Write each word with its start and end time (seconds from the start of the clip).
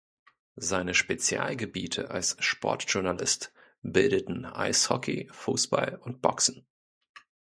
Seine 0.55 0.95
Spezialgebiete 0.95 2.09
als 2.09 2.35
Sportjournalist 2.39 3.53
bildeten 3.83 4.45
Eishockey, 4.45 5.29
Fußball 5.31 5.97
und 6.01 6.23
Boxen. 6.23 6.65